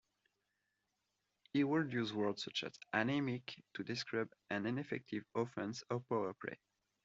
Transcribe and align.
He 1.53 1.63
would 1.63 1.93
use 1.93 2.11
words 2.11 2.43
such 2.43 2.63
as 2.63 2.73
"anemic" 2.91 3.63
to 3.75 3.83
describe 3.83 4.31
an 4.49 4.65
ineffective 4.65 5.25
offence 5.35 5.83
or 5.91 5.99
powerplay. 5.99 6.57